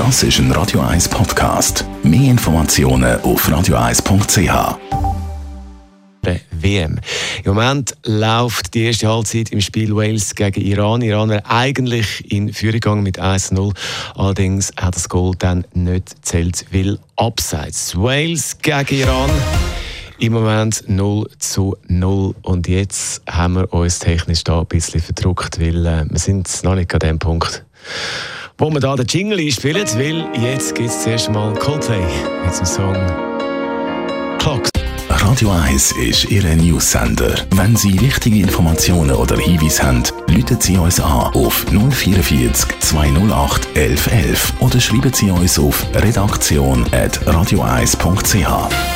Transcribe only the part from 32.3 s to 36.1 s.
mit dem Song Clocks. Radio 1